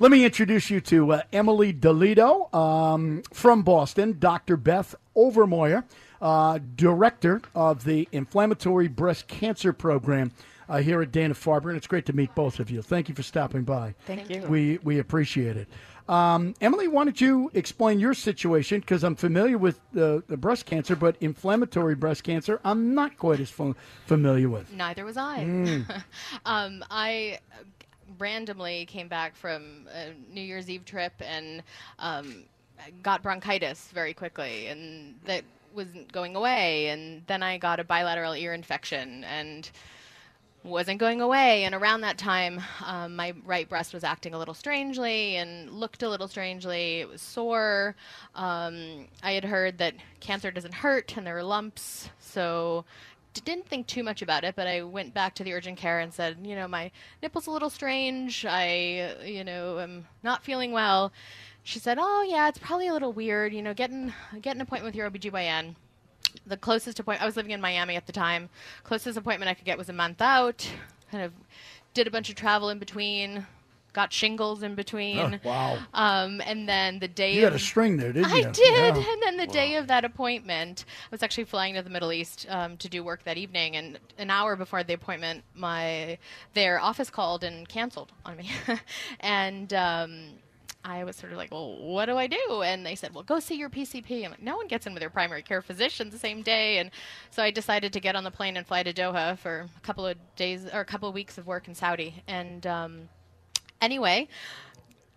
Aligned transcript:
Let 0.00 0.10
me 0.10 0.24
introduce 0.24 0.70
you 0.70 0.80
to 0.80 1.12
uh, 1.12 1.22
Emily 1.30 1.74
DeLito 1.74 2.52
um, 2.54 3.22
from 3.34 3.62
Boston, 3.62 4.16
Dr. 4.18 4.56
Beth 4.56 4.94
Overmoyer, 5.14 5.84
uh, 6.22 6.58
director 6.74 7.42
of 7.54 7.84
the 7.84 8.08
Inflammatory 8.10 8.88
Breast 8.88 9.28
Cancer 9.28 9.74
Program 9.74 10.32
uh, 10.70 10.78
here 10.78 11.02
at 11.02 11.12
Dana 11.12 11.34
Farber, 11.34 11.68
and 11.68 11.76
it's 11.76 11.86
great 11.86 12.06
to 12.06 12.14
meet 12.14 12.34
both 12.34 12.60
of 12.60 12.70
you. 12.70 12.80
Thank 12.80 13.10
you 13.10 13.14
for 13.14 13.22
stopping 13.22 13.64
by. 13.64 13.94
Thank 14.06 14.30
you. 14.30 14.40
We 14.48 14.78
we 14.82 15.00
appreciate 15.00 15.58
it. 15.58 15.68
Um, 16.08 16.54
Emily, 16.62 16.88
why 16.88 17.04
don't 17.04 17.20
you 17.20 17.50
explain 17.52 18.00
your 18.00 18.14
situation? 18.14 18.80
Because 18.80 19.04
I'm 19.04 19.16
familiar 19.16 19.58
with 19.58 19.78
the, 19.92 20.24
the 20.28 20.36
breast 20.38 20.64
cancer, 20.64 20.96
but 20.96 21.16
inflammatory 21.20 21.94
breast 21.94 22.24
cancer, 22.24 22.58
I'm 22.64 22.94
not 22.94 23.18
quite 23.18 23.38
as 23.38 23.52
f- 23.56 23.76
familiar 24.06 24.48
with. 24.48 24.72
Neither 24.72 25.04
was 25.04 25.16
I. 25.16 25.44
Mm. 25.44 26.02
um, 26.46 26.84
I 26.90 27.38
randomly 28.20 28.86
came 28.86 29.08
back 29.08 29.34
from 29.34 29.88
a 29.92 30.12
New 30.32 30.42
Year's 30.42 30.70
Eve 30.70 30.84
trip 30.84 31.12
and 31.20 31.62
um, 31.98 32.44
got 33.02 33.22
bronchitis 33.22 33.88
very 33.92 34.14
quickly, 34.14 34.66
and 34.68 35.16
that 35.24 35.44
wasn't 35.74 36.12
going 36.12 36.36
away. 36.36 36.88
And 36.88 37.22
then 37.26 37.42
I 37.42 37.58
got 37.58 37.80
a 37.80 37.84
bilateral 37.84 38.34
ear 38.34 38.52
infection, 38.54 39.24
and 39.24 39.70
wasn't 40.62 40.98
going 40.98 41.20
away. 41.20 41.64
And 41.64 41.74
around 41.74 42.02
that 42.02 42.18
time, 42.18 42.60
um, 42.84 43.16
my 43.16 43.34
right 43.44 43.68
breast 43.68 43.94
was 43.94 44.04
acting 44.04 44.34
a 44.34 44.38
little 44.38 44.54
strangely 44.54 45.36
and 45.36 45.70
looked 45.70 46.02
a 46.02 46.08
little 46.08 46.28
strangely. 46.28 47.00
It 47.00 47.08
was 47.08 47.22
sore. 47.22 47.96
Um, 48.34 49.06
I 49.22 49.32
had 49.32 49.44
heard 49.44 49.78
that 49.78 49.94
cancer 50.20 50.50
doesn't 50.50 50.74
hurt 50.74 51.16
and 51.16 51.26
there 51.26 51.34
were 51.34 51.42
lumps. 51.42 52.10
So 52.18 52.84
didn't 53.34 53.66
think 53.66 53.86
too 53.86 54.02
much 54.02 54.22
about 54.22 54.44
it, 54.44 54.56
but 54.56 54.66
I 54.66 54.82
went 54.82 55.14
back 55.14 55.34
to 55.36 55.44
the 55.44 55.52
urgent 55.52 55.78
care 55.78 56.00
and 56.00 56.12
said, 56.12 56.38
you 56.42 56.54
know, 56.54 56.66
my 56.68 56.90
nipple's 57.22 57.46
a 57.46 57.50
little 57.50 57.70
strange. 57.70 58.44
I, 58.46 59.14
you 59.24 59.44
know, 59.44 59.78
am 59.78 60.06
not 60.22 60.44
feeling 60.44 60.72
well. 60.72 61.12
She 61.62 61.78
said, 61.78 61.98
oh, 62.00 62.26
yeah, 62.28 62.48
it's 62.48 62.58
probably 62.58 62.88
a 62.88 62.92
little 62.92 63.12
weird. 63.12 63.52
You 63.52 63.62
know, 63.62 63.74
get 63.74 63.90
an, 63.90 64.12
get 64.40 64.56
an 64.56 64.62
appointment 64.62 64.86
with 64.86 64.96
your 64.96 65.10
OBGYN 65.10 65.74
the 66.46 66.56
closest 66.56 67.00
appointment 67.00 67.22
I 67.22 67.26
was 67.26 67.36
living 67.36 67.52
in 67.52 67.60
Miami 67.60 67.96
at 67.96 68.06
the 68.06 68.12
time. 68.12 68.48
Closest 68.84 69.18
appointment 69.18 69.50
I 69.50 69.54
could 69.54 69.64
get 69.64 69.78
was 69.78 69.88
a 69.88 69.92
month 69.92 70.20
out. 70.20 70.68
Kind 71.10 71.24
of 71.24 71.32
did 71.94 72.06
a 72.06 72.10
bunch 72.10 72.30
of 72.30 72.36
travel 72.36 72.68
in 72.68 72.78
between. 72.78 73.46
Got 73.92 74.12
shingles 74.12 74.62
in 74.62 74.74
between. 74.74 75.18
Oh, 75.18 75.48
wow. 75.48 75.78
Um, 75.94 76.40
and 76.44 76.68
then 76.68 76.98
the 77.00 77.08
day 77.08 77.34
You 77.34 77.44
had 77.44 77.54
a 77.54 77.58
string 77.58 77.96
there, 77.96 78.12
didn't 78.12 78.30
I 78.30 78.36
you? 78.36 78.48
I 78.48 78.50
did. 78.50 78.96
Yeah. 78.96 79.12
And 79.12 79.22
then 79.22 79.36
the 79.36 79.46
day 79.46 79.76
of 79.76 79.88
that 79.88 80.04
appointment, 80.04 80.84
I 80.88 81.08
was 81.10 81.22
actually 81.22 81.44
flying 81.44 81.74
to 81.74 81.82
the 81.82 81.90
Middle 81.90 82.12
East 82.12 82.46
um, 82.48 82.76
to 82.78 82.88
do 82.88 83.02
work 83.02 83.24
that 83.24 83.36
evening. 83.36 83.76
And 83.76 83.98
an 84.18 84.30
hour 84.30 84.56
before 84.56 84.84
the 84.84 84.94
appointment, 84.94 85.42
my 85.54 86.18
their 86.54 86.80
office 86.80 87.10
called 87.10 87.44
and 87.44 87.68
canceled 87.68 88.12
on 88.24 88.36
me. 88.36 88.50
and 89.20 89.74
um, 89.74 90.24
I 90.84 91.04
was 91.04 91.16
sort 91.16 91.32
of 91.32 91.38
like, 91.38 91.50
well, 91.50 91.76
what 91.76 92.06
do 92.06 92.16
I 92.16 92.26
do? 92.26 92.62
And 92.64 92.86
they 92.86 92.94
said, 92.94 93.14
well, 93.14 93.22
go 93.22 93.38
see 93.38 93.56
your 93.56 93.68
PCP. 93.68 94.24
I'm 94.24 94.30
like, 94.30 94.42
no 94.42 94.56
one 94.56 94.66
gets 94.66 94.86
in 94.86 94.94
with 94.94 95.00
their 95.00 95.10
primary 95.10 95.42
care 95.42 95.60
physician 95.60 96.10
the 96.10 96.18
same 96.18 96.42
day. 96.42 96.78
And 96.78 96.90
so 97.30 97.42
I 97.42 97.50
decided 97.50 97.92
to 97.92 98.00
get 98.00 98.16
on 98.16 98.24
the 98.24 98.30
plane 98.30 98.56
and 98.56 98.66
fly 98.66 98.82
to 98.82 98.92
Doha 98.92 99.38
for 99.38 99.68
a 99.76 99.80
couple 99.80 100.06
of 100.06 100.16
days 100.36 100.66
or 100.72 100.80
a 100.80 100.84
couple 100.84 101.08
of 101.08 101.14
weeks 101.14 101.36
of 101.36 101.46
work 101.46 101.68
in 101.68 101.74
Saudi. 101.74 102.22
And 102.26 102.66
um, 102.66 103.08
anyway, 103.80 104.28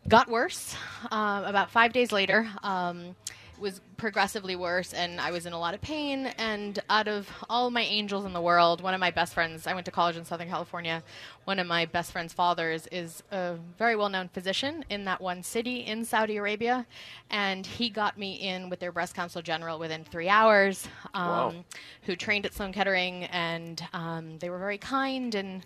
got 0.07 0.29
worse. 0.29 0.75
Um, 1.11 1.45
about 1.45 1.71
five 1.71 1.93
days 1.93 2.11
later, 2.11 2.47
um, 2.63 3.15
was 3.59 3.79
progressively 3.97 4.55
worse, 4.55 4.93
and 4.93 5.21
I 5.21 5.31
was 5.31 5.45
in 5.45 5.53
a 5.53 5.59
lot 5.59 5.73
of 5.73 5.79
pain. 5.79 6.25
And 6.37 6.79
out 6.89 7.07
of 7.07 7.29
all 7.49 7.69
my 7.69 7.83
angels 7.83 8.25
in 8.25 8.33
the 8.33 8.41
world, 8.41 8.81
one 8.81 8.93
of 8.93 8.99
my 8.99 9.11
best 9.11 9.33
friends, 9.33 9.67
I 9.67 9.73
went 9.73 9.85
to 9.85 9.91
college 9.91 10.17
in 10.17 10.25
Southern 10.25 10.49
California. 10.49 11.01
One 11.45 11.59
of 11.59 11.67
my 11.67 11.85
best 11.85 12.11
friend's 12.11 12.33
fathers 12.33 12.87
is 12.91 13.23
a 13.31 13.55
very 13.77 13.95
well 13.95 14.09
known 14.09 14.27
physician 14.29 14.83
in 14.89 15.05
that 15.05 15.21
one 15.21 15.43
city 15.43 15.77
in 15.85 16.03
Saudi 16.03 16.37
Arabia. 16.37 16.85
And 17.29 17.65
he 17.65 17.89
got 17.89 18.17
me 18.17 18.33
in 18.33 18.69
with 18.69 18.79
their 18.79 18.91
breast 18.91 19.13
counsel 19.15 19.41
general 19.41 19.79
within 19.79 20.03
three 20.03 20.27
hours, 20.29 20.87
um, 21.13 21.27
Wow. 21.29 21.53
who 22.01 22.15
trained 22.17 22.45
at 22.45 22.53
Sloan 22.53 22.73
Kettering, 22.73 23.25
and 23.25 23.81
um, 23.93 24.39
they 24.39 24.49
were 24.49 24.59
very 24.59 24.79
kind 24.79 25.35
and 25.35 25.65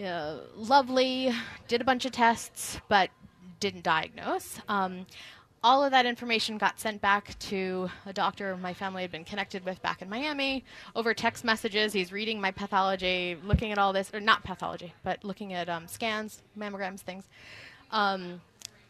uh, 0.00 0.38
lovely, 0.56 1.32
did 1.68 1.80
a 1.80 1.84
bunch 1.84 2.04
of 2.04 2.12
tests, 2.12 2.80
but 2.88 3.10
didn't 3.60 3.84
diagnose. 3.84 4.60
Um, 4.68 5.06
all 5.62 5.84
of 5.84 5.90
that 5.90 6.06
information 6.06 6.56
got 6.56 6.80
sent 6.80 7.02
back 7.02 7.38
to 7.38 7.90
a 8.06 8.12
doctor 8.12 8.56
my 8.56 8.72
family 8.72 9.02
had 9.02 9.12
been 9.12 9.24
connected 9.24 9.62
with 9.64 9.80
back 9.82 10.00
in 10.00 10.08
Miami 10.08 10.64
over 10.96 11.12
text 11.12 11.44
messages. 11.44 11.92
He's 11.92 12.12
reading 12.12 12.40
my 12.40 12.50
pathology, 12.50 13.36
looking 13.44 13.70
at 13.70 13.78
all 13.78 13.92
this, 13.92 14.10
or 14.14 14.20
not 14.20 14.42
pathology, 14.42 14.94
but 15.04 15.22
looking 15.22 15.52
at 15.52 15.68
um, 15.68 15.86
scans, 15.86 16.42
mammograms, 16.58 17.00
things. 17.00 17.24
Um, 17.90 18.40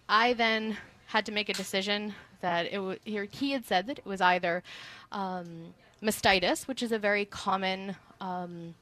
I 0.09 0.34
then 0.34 0.77
had 1.06 1.27
to 1.27 1.32
make 1.32 1.48
a 1.48 1.54
decision 1.54 2.15
that 2.41 2.66
it 2.66 2.77
w- 2.77 2.98
he, 3.04 3.50
had 3.50 3.65
said 3.65 3.88
that 3.88 3.98
it 3.98 4.06
was 4.06 4.21
either 4.21 4.62
um, 5.10 5.75
mastitis, 6.00 6.69
which 6.69 6.82
is 6.82 6.92
a 6.92 6.98
very 6.98 7.25
common 7.25 7.97
um, 8.21 8.75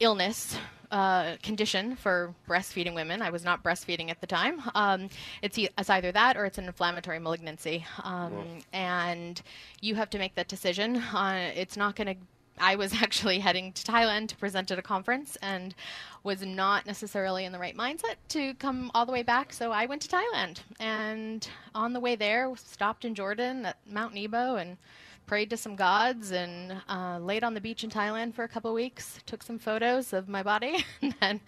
illness 0.00 0.56
uh, 0.90 1.36
condition 1.42 1.96
for 1.96 2.34
breastfeeding 2.48 2.94
women. 2.94 3.20
I 3.20 3.30
was 3.30 3.44
not 3.44 3.64
breastfeeding 3.64 4.10
at 4.10 4.20
the 4.20 4.26
time. 4.28 4.62
Um, 4.74 5.08
it's, 5.42 5.58
e- 5.58 5.68
it's 5.76 5.90
either 5.90 6.12
that 6.12 6.36
or 6.36 6.44
it's 6.44 6.58
an 6.58 6.66
inflammatory 6.66 7.18
malignancy, 7.18 7.84
um, 8.04 8.60
and 8.72 9.42
you 9.80 9.96
have 9.96 10.10
to 10.10 10.18
make 10.18 10.36
that 10.36 10.46
decision. 10.46 10.96
Uh, 10.96 11.50
it's 11.54 11.76
not 11.76 11.96
going 11.96 12.06
to. 12.06 12.16
I 12.60 12.76
was 12.76 12.94
actually 13.02 13.40
heading 13.40 13.72
to 13.72 13.82
Thailand 13.82 14.28
to 14.28 14.36
present 14.36 14.70
at 14.70 14.78
a 14.78 14.82
conference 14.82 15.36
and 15.42 15.74
was 16.22 16.42
not 16.42 16.86
necessarily 16.86 17.44
in 17.44 17.50
the 17.50 17.58
right 17.58 17.76
mindset 17.76 18.14
to 18.28 18.54
come 18.54 18.92
all 18.94 19.04
the 19.04 19.10
way 19.12 19.24
back. 19.24 19.52
So 19.52 19.72
I 19.72 19.86
went 19.86 20.02
to 20.02 20.08
Thailand 20.08 20.60
and 20.78 21.48
on 21.74 21.92
the 21.92 22.00
way 22.00 22.14
there 22.14 22.52
stopped 22.56 23.04
in 23.04 23.16
Jordan 23.16 23.66
at 23.66 23.76
Mount 23.90 24.14
Nebo 24.14 24.54
and 24.54 24.76
prayed 25.26 25.50
to 25.50 25.56
some 25.56 25.76
gods 25.76 26.30
and 26.30 26.80
uh, 26.88 27.18
laid 27.18 27.44
on 27.44 27.54
the 27.54 27.60
beach 27.60 27.84
in 27.84 27.90
Thailand 27.90 28.34
for 28.34 28.44
a 28.44 28.48
couple 28.48 28.72
weeks. 28.74 29.18
Took 29.26 29.42
some 29.42 29.58
photos 29.58 30.12
of 30.12 30.28
my 30.28 30.42
body, 30.42 30.84
and 31.02 31.14
then 31.20 31.40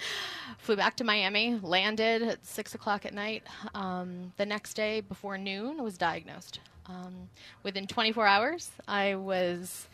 flew 0.58 0.76
back 0.76 0.96
to 0.96 1.04
Miami. 1.04 1.58
Landed 1.62 2.22
at 2.22 2.46
six 2.46 2.74
o'clock 2.74 3.04
at 3.04 3.14
night. 3.14 3.42
Um, 3.74 4.32
the 4.36 4.46
next 4.46 4.74
day, 4.74 5.00
before 5.00 5.38
noon, 5.38 5.82
was 5.82 5.98
diagnosed. 5.98 6.60
Um, 6.88 7.28
within 7.62 7.86
24 7.86 8.26
hours, 8.26 8.70
I 8.86 9.16
was 9.16 9.88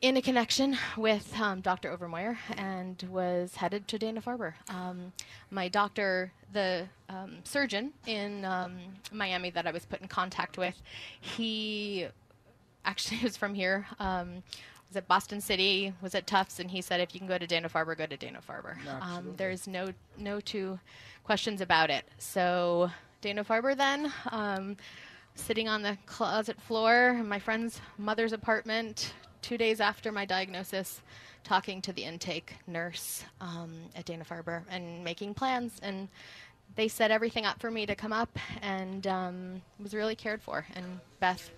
in 0.00 0.16
a 0.16 0.22
connection 0.22 0.76
with 0.96 1.38
um, 1.40 1.60
Dr. 1.60 1.96
Overmoyer 1.96 2.36
and 2.56 3.02
was 3.10 3.56
headed 3.56 3.88
to 3.88 3.98
Dana 3.98 4.22
Farber. 4.22 4.54
Um, 4.68 5.12
my 5.50 5.66
doctor, 5.66 6.32
the 6.52 6.86
um, 7.08 7.38
surgeon 7.42 7.92
in 8.06 8.44
um, 8.44 8.78
Miami 9.12 9.50
that 9.50 9.66
I 9.66 9.72
was 9.72 9.84
put 9.84 10.00
in 10.00 10.06
contact 10.06 10.56
with, 10.56 10.80
he 11.20 12.06
actually 12.88 13.20
was 13.22 13.36
from 13.36 13.54
here. 13.54 13.86
Um, 14.00 14.42
was 14.88 14.96
at 14.96 15.06
Boston 15.06 15.40
City, 15.40 15.92
was 16.00 16.14
at 16.14 16.26
Tufts, 16.26 16.60
and 16.60 16.70
he 16.70 16.80
said, 16.80 17.00
if 17.00 17.14
you 17.14 17.20
can 17.20 17.28
go 17.28 17.36
to 17.36 17.46
Dana 17.46 17.68
Farber, 17.68 17.96
go 17.96 18.06
to 18.06 18.16
Dana 18.16 18.40
Farber. 18.48 18.76
Um, 19.02 19.34
there's 19.36 19.68
no 19.68 19.92
no 20.16 20.40
two 20.40 20.80
questions 21.24 21.60
about 21.60 21.90
it. 21.90 22.06
So 22.16 22.90
Dana 23.20 23.44
Farber 23.44 23.76
then. 23.76 24.10
Um, 24.30 24.76
sitting 25.34 25.68
on 25.68 25.82
the 25.82 25.96
closet 26.06 26.60
floor 26.60 27.10
in 27.20 27.28
my 27.28 27.38
friend's 27.38 27.80
mother's 27.98 28.32
apartment 28.32 29.12
two 29.42 29.58
days 29.58 29.78
after 29.78 30.10
my 30.10 30.24
diagnosis, 30.24 31.00
talking 31.44 31.80
to 31.82 31.92
the 31.92 32.02
intake 32.02 32.54
nurse 32.66 33.24
um, 33.40 33.72
at 33.94 34.04
Dana 34.06 34.24
Farber 34.24 34.62
and 34.70 35.04
making 35.04 35.34
plans 35.34 35.78
and 35.82 36.08
they 36.76 36.88
set 36.88 37.10
everything 37.10 37.44
up 37.44 37.60
for 37.60 37.70
me 37.70 37.86
to 37.86 37.94
come 37.94 38.12
up 38.12 38.38
and 38.62 39.06
um, 39.06 39.62
was 39.82 39.94
really 39.94 40.14
cared 40.14 40.40
for. 40.42 40.66
And 40.74 41.00
Beth 41.18 41.50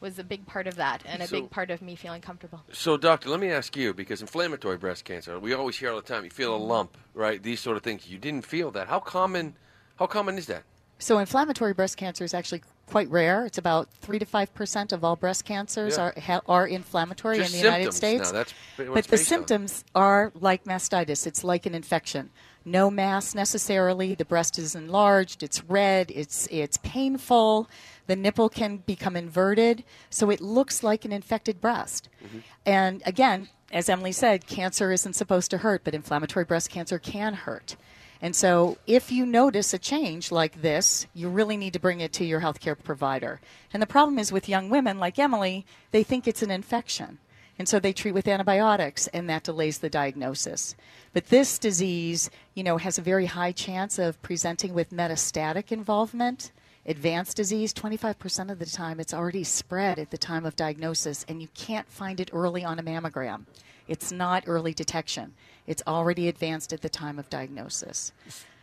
was 0.00 0.18
a 0.18 0.24
big 0.24 0.46
part 0.46 0.66
of 0.66 0.76
that 0.76 1.02
and 1.06 1.22
a 1.22 1.26
So- 1.26 1.40
big 1.40 1.50
part 1.50 1.70
of 1.70 1.82
me 1.82 1.96
feeling 1.96 2.20
comfortable. 2.20 2.62
So, 2.72 2.96
doctor, 2.96 3.28
let 3.30 3.40
me 3.40 3.50
ask 3.50 3.76
you 3.76 3.92
because 3.92 4.20
inflammatory 4.20 4.76
breast 4.76 5.04
cancer, 5.04 5.38
we 5.40 5.52
always 5.54 5.76
hear 5.76 5.90
all 5.90 5.96
the 5.96 6.02
time. 6.02 6.24
You 6.24 6.30
feel 6.30 6.54
a 6.54 6.58
Mm-hmm. 6.58 6.68
lump, 6.68 6.96
right? 7.14 7.42
These 7.42 7.60
sort 7.60 7.76
of 7.76 7.82
things. 7.82 8.08
You 8.08 8.18
didn't 8.18 8.46
feel 8.46 8.70
that. 8.72 8.88
How 8.88 9.00
common? 9.00 9.54
How 9.96 10.06
common 10.06 10.38
is 10.38 10.46
that? 10.46 10.62
So 11.00 11.18
inflammatory 11.18 11.74
breast 11.74 11.96
cancer 11.96 12.24
is 12.24 12.34
actually 12.34 12.62
quite 12.86 13.08
rare. 13.10 13.44
It's 13.46 13.58
about 13.58 13.88
three 13.92 14.18
to 14.18 14.24
five 14.24 14.52
percent 14.54 14.92
of 14.92 15.04
all 15.04 15.14
breast 15.16 15.44
cancers 15.44 15.96
Yeah. 15.96 16.04
are 16.04 16.14
ha, 16.20 16.40
are 16.48 16.66
inflammatory 16.66 17.38
Just 17.38 17.54
in 17.54 17.60
the 17.60 17.64
United 17.68 17.92
States. 17.92 18.32
now, 18.32 18.38
that's 18.38 18.52
what 18.76 18.88
but 18.88 18.98
it's 18.98 19.06
the 19.08 19.16
based 19.16 19.22
on. 19.32 19.38
symptoms 19.38 19.84
are 19.94 20.32
like 20.34 20.64
mastitis. 20.64 21.26
It's 21.26 21.44
like 21.44 21.66
an 21.66 21.74
infection. 21.74 22.30
No 22.70 22.90
mass 22.90 23.34
necessarily. 23.34 24.14
The 24.14 24.24
breast 24.24 24.58
is 24.58 24.74
enlarged. 24.74 25.42
It's 25.42 25.64
red. 25.64 26.10
It's 26.14 26.46
it's 26.50 26.76
painful. 26.78 27.68
The 28.06 28.16
nipple 28.16 28.48
can 28.48 28.78
become 28.78 29.16
inverted, 29.16 29.84
so 30.08 30.30
it 30.30 30.40
looks 30.40 30.82
like 30.82 31.04
an 31.04 31.12
infected 31.12 31.60
breast. 31.60 32.08
Mm-hmm. 32.24 32.38
And 32.64 33.02
again, 33.04 33.48
as 33.70 33.88
Emily 33.88 34.12
said, 34.12 34.46
cancer 34.46 34.92
isn't 34.92 35.12
supposed 35.12 35.50
to 35.50 35.58
hurt, 35.58 35.84
but 35.84 35.94
inflammatory 35.94 36.44
breast 36.44 36.70
cancer 36.70 36.98
can 36.98 37.34
hurt. 37.34 37.76
And 38.20 38.34
so, 38.34 38.78
if 38.86 39.12
you 39.12 39.24
notice 39.24 39.72
a 39.72 39.78
change 39.78 40.32
like 40.32 40.62
this, 40.62 41.06
you 41.14 41.28
really 41.28 41.56
need 41.56 41.72
to 41.74 41.78
bring 41.78 42.00
it 42.00 42.12
to 42.14 42.24
your 42.24 42.40
healthcare 42.40 42.76
provider. 42.76 43.40
And 43.72 43.80
the 43.80 43.86
problem 43.86 44.18
is 44.18 44.32
with 44.32 44.48
young 44.48 44.70
women 44.70 44.98
like 44.98 45.18
Emily, 45.18 45.64
they 45.92 46.02
think 46.02 46.26
it's 46.26 46.42
an 46.42 46.50
infection. 46.50 47.18
And 47.58 47.68
so 47.68 47.80
they 47.80 47.92
treat 47.92 48.12
with 48.12 48.28
antibiotics, 48.28 49.08
and 49.08 49.28
that 49.28 49.42
delays 49.42 49.78
the 49.78 49.90
diagnosis. 49.90 50.76
But 51.12 51.28
this 51.28 51.58
disease, 51.58 52.30
you 52.54 52.62
know, 52.62 52.76
has 52.76 52.98
a 52.98 53.02
very 53.02 53.26
high 53.26 53.52
chance 53.52 53.98
of 53.98 54.20
presenting 54.22 54.74
with 54.74 54.90
metastatic 54.90 55.72
involvement. 55.72 56.52
Advanced 56.86 57.36
disease, 57.36 57.74
25% 57.74 58.50
of 58.50 58.58
the 58.58 58.66
time, 58.66 59.00
it's 59.00 59.12
already 59.12 59.44
spread 59.44 59.98
at 59.98 60.10
the 60.10 60.16
time 60.16 60.46
of 60.46 60.56
diagnosis, 60.56 61.24
and 61.28 61.42
you 61.42 61.48
can't 61.54 61.88
find 61.90 62.20
it 62.20 62.30
early 62.32 62.64
on 62.64 62.78
a 62.78 62.82
mammogram. 62.82 63.44
It's 63.88 64.12
not 64.12 64.44
early 64.46 64.72
detection. 64.72 65.34
It's 65.66 65.82
already 65.86 66.28
advanced 66.28 66.72
at 66.72 66.82
the 66.82 66.88
time 66.88 67.18
of 67.18 67.28
diagnosis. 67.28 68.12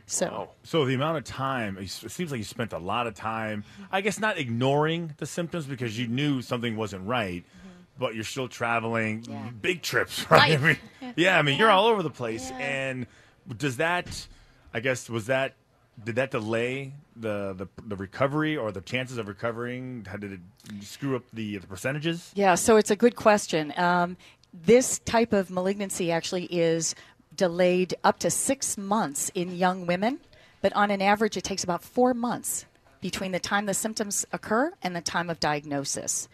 So, 0.08 0.50
So 0.64 0.86
the 0.86 0.94
amount 0.94 1.18
of 1.18 1.24
time, 1.24 1.78
it 1.80 1.90
seems 1.90 2.32
like 2.32 2.38
you 2.38 2.44
spent 2.44 2.74
a 2.74 2.78
lot 2.78 3.08
of 3.08 3.16
time, 3.16 3.64
I 3.92 4.02
guess 4.02 4.20
not 4.20 4.38
ignoring 4.38 5.14
the 5.18 5.26
symptoms 5.26 5.66
because 5.66 5.98
you 5.98 6.08
knew 6.08 6.42
something 6.42 6.78
wasn't 6.78 7.08
right, 7.08 7.44
but 7.98 8.16
you're 8.16 8.24
still 8.24 8.48
traveling. 8.48 9.26
Yeah. 9.28 9.50
big 9.62 9.82
trips, 9.82 10.30
right? 10.32 10.54
I 10.54 10.58
mean, 10.58 10.78
yeah, 11.16 11.38
I 11.38 11.42
mean, 11.42 11.58
you're 11.58 11.72
all 11.72 11.88
over 11.88 12.04
the 12.04 12.10
place. 12.10 12.52
And 12.60 13.08
does 13.58 13.78
that, 13.78 14.28
I 14.74 14.80
guess, 14.80 15.10
was 15.10 15.28
that, 15.28 15.54
did 16.04 16.16
that 16.16 16.32
delay 16.32 16.92
the, 17.16 17.54
the, 17.54 17.68
the 17.88 17.96
recovery 17.96 18.58
or 18.58 18.72
the 18.72 18.82
chances 18.82 19.18
of 19.18 19.28
recovering? 19.28 20.06
How 20.10 20.18
did 20.18 20.34
it 20.34 20.40
screw 20.82 21.16
up 21.16 21.24
the, 21.32 21.58
the 21.58 21.68
percentages? 21.68 22.32
Yeah, 22.36 22.56
so 22.56 22.76
it's 22.76 22.92
a 22.92 22.96
good 22.96 23.16
question. 23.16 23.74
Um, 23.78 24.18
this 24.54 25.00
type 25.00 25.34
of 25.34 25.50
malignancy 25.50 26.12
actually 26.12 26.46
is 26.46 26.96
delayed 27.36 27.94
up 28.04 28.20
to 28.20 28.30
six 28.30 28.78
months 28.78 29.32
in 29.36 29.56
young 29.56 29.86
women, 29.86 30.20
but 30.62 30.74
on 30.74 30.92
an 30.92 31.02
average, 31.02 31.38
it 31.38 31.44
takes 31.44 31.64
about 31.64 31.84
four 31.84 32.14
months 32.14 32.66
between 33.02 33.32
the 33.32 33.40
time 33.40 33.66
the 33.66 33.74
symptoms 33.74 34.26
occur 34.32 34.74
and 34.82 34.96
the 34.96 35.02
time 35.02 35.30
of 35.30 35.40
diagnosis. 35.40 36.28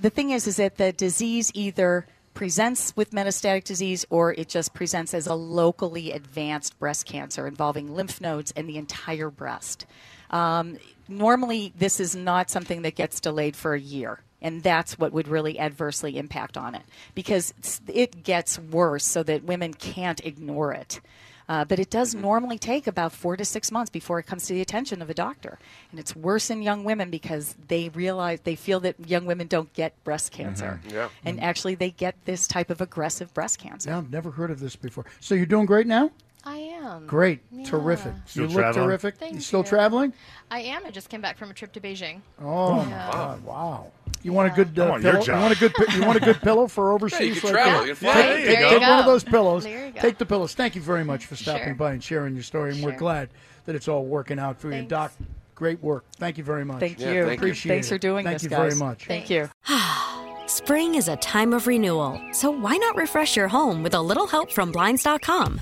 The 0.00 0.10
thing 0.10 0.30
is, 0.30 0.46
is 0.46 0.56
that 0.56 0.76
the 0.76 0.92
disease 0.92 1.50
either 1.54 2.06
presents 2.34 2.94
with 2.94 3.10
metastatic 3.10 3.64
disease 3.64 4.06
or 4.10 4.32
it 4.32 4.48
just 4.48 4.72
presents 4.72 5.12
as 5.12 5.26
a 5.26 5.34
locally 5.34 6.12
advanced 6.12 6.78
breast 6.78 7.04
cancer 7.04 7.48
involving 7.48 7.94
lymph 7.94 8.20
nodes 8.20 8.52
and 8.54 8.68
the 8.68 8.76
entire 8.76 9.28
breast. 9.28 9.86
Um, 10.30 10.78
normally, 11.08 11.72
this 11.76 11.98
is 11.98 12.14
not 12.14 12.48
something 12.48 12.82
that 12.82 12.94
gets 12.94 13.18
delayed 13.18 13.56
for 13.56 13.74
a 13.74 13.80
year. 13.80 14.20
And 14.40 14.62
that's 14.62 14.98
what 14.98 15.12
would 15.12 15.28
really 15.28 15.58
adversely 15.58 16.16
impact 16.16 16.56
on 16.56 16.74
it 16.74 16.82
because 17.14 17.52
it 17.88 18.22
gets 18.22 18.58
worse 18.58 19.04
so 19.04 19.22
that 19.24 19.44
women 19.44 19.74
can't 19.74 20.24
ignore 20.24 20.72
it. 20.72 21.00
Uh, 21.48 21.64
but 21.64 21.78
it 21.78 21.88
does 21.88 22.12
mm-hmm. 22.12 22.22
normally 22.22 22.58
take 22.58 22.86
about 22.86 23.10
four 23.10 23.36
to 23.36 23.44
six 23.44 23.72
months 23.72 23.90
before 23.90 24.18
it 24.18 24.24
comes 24.24 24.46
to 24.46 24.52
the 24.52 24.60
attention 24.60 25.00
of 25.00 25.08
a 25.08 25.14
doctor. 25.14 25.58
And 25.90 25.98
it's 25.98 26.14
worse 26.14 26.50
in 26.50 26.60
young 26.62 26.84
women 26.84 27.10
because 27.10 27.56
they 27.68 27.88
realize, 27.88 28.40
they 28.44 28.54
feel 28.54 28.80
that 28.80 29.08
young 29.08 29.24
women 29.24 29.46
don't 29.46 29.72
get 29.72 29.92
breast 30.04 30.32
mm-hmm. 30.32 30.42
cancer. 30.42 30.80
Yeah. 30.92 31.08
And 31.24 31.38
mm-hmm. 31.38 31.46
actually, 31.46 31.74
they 31.74 31.90
get 31.90 32.16
this 32.26 32.46
type 32.46 32.70
of 32.70 32.80
aggressive 32.80 33.32
breast 33.32 33.58
cancer. 33.58 33.90
Yeah, 33.90 33.98
I've 33.98 34.10
never 34.10 34.30
heard 34.30 34.50
of 34.50 34.60
this 34.60 34.76
before. 34.76 35.06
So 35.20 35.34
you're 35.34 35.46
doing 35.46 35.66
great 35.66 35.86
now? 35.86 36.10
I 36.44 36.56
am. 36.56 37.06
Great. 37.06 37.40
Yeah. 37.50 37.64
Terrific. 37.64 38.12
Still 38.26 38.48
you 38.48 38.56
look 38.56 38.74
terrific. 38.74 39.16
Thank 39.16 39.34
you 39.34 39.40
still 39.40 39.60
you. 39.60 39.66
traveling? 39.66 40.12
I 40.50 40.60
am. 40.60 40.86
I 40.86 40.90
just 40.90 41.08
came 41.08 41.20
back 41.20 41.36
from 41.36 41.50
a 41.50 41.54
trip 41.54 41.72
to 41.72 41.80
Beijing. 41.80 42.20
Oh 42.40 42.74
my 42.74 42.88
Yeah. 42.88 43.10
God! 43.12 43.44
Wow. 43.44 43.92
You 44.22 44.32
want 44.32 44.52
a 44.52 44.54
good 44.64 44.78
uh, 44.78 44.86
want 44.90 45.02
pillow? 45.02 45.22
You 45.24 45.32
want 45.32 45.56
a 45.56 45.58
good 45.58 45.72
you 45.94 46.02
want 46.04 46.16
a 46.16 46.20
good 46.20 46.40
pillow 46.40 46.66
for 46.66 46.92
overseas? 46.92 47.18
Yeah, 47.20 47.34
you 47.34 47.40
can 47.40 47.54
right 47.54 47.62
travel. 47.64 47.78
there. 47.80 47.88
You. 47.88 47.94
Take, 47.94 48.02
There 48.04 48.46
take- 48.46 48.58
go. 48.60 48.70
take 48.70 48.80
one 48.88 48.98
of 48.98 49.06
those 49.06 49.24
pillows. 49.24 49.64
There 49.64 49.86
you 49.86 49.92
go. 49.92 50.00
Take 50.00 50.18
the 50.18 50.26
pillows. 50.26 50.54
Thank 50.54 50.74
you 50.74 50.80
very 50.82 51.04
much 51.04 51.26
for 51.26 51.36
stopping 51.36 51.64
Sure. 51.64 51.74
by 51.74 51.92
and 51.92 52.02
sharing 52.02 52.34
your 52.34 52.42
story. 52.42 52.72
And 52.72 52.82
we're 52.82 52.96
glad 52.96 53.28
that 53.66 53.74
it's 53.76 53.86
all 53.88 54.04
working 54.04 54.38
out 54.38 54.60
for 54.60 54.68
you, 54.68 54.74
Thanks. 54.78 54.90
Doc. 54.90 55.12
Great 55.54 55.82
work. 55.82 56.04
Thank 56.16 56.38
you 56.38 56.44
very 56.44 56.64
much. 56.64 56.80
Thank 56.80 57.00
Yeah, 57.00 57.12
you. 57.12 57.20
thank 57.26 57.40
you. 57.40 57.46
Appreciate 57.46 57.72
Thanks 57.72 57.88
for 57.88 57.98
doing 57.98 58.24
Thank 58.24 58.36
this, 58.36 58.44
you 58.44 58.48
guys. 58.50 58.58
very 58.58 58.76
much. 58.76 59.06
Thank 59.06 59.28
you. 59.30 59.48
Spring 60.46 60.94
is 60.94 61.08
a 61.08 61.16
time 61.16 61.52
of 61.52 61.66
renewal, 61.66 62.20
so 62.32 62.50
why 62.50 62.76
not 62.76 62.96
refresh 62.96 63.36
your 63.36 63.48
home 63.48 63.82
with 63.82 63.94
a 63.94 64.00
little 64.00 64.26
help 64.26 64.50
from 64.50 64.72
Blinds.com? 64.72 65.60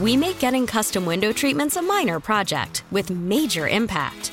We 0.00 0.16
make 0.16 0.38
getting 0.40 0.66
custom 0.66 1.06
window 1.06 1.32
treatments 1.32 1.76
a 1.76 1.82
minor 1.82 2.18
project 2.20 2.82
with 2.90 3.10
major 3.10 3.68
impact. 3.68 4.32